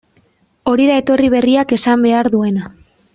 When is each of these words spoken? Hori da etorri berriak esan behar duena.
Hori 0.71 0.87
da 0.91 0.95
etorri 1.01 1.29
berriak 1.35 1.75
esan 1.79 2.07
behar 2.09 2.31
duena. 2.37 2.73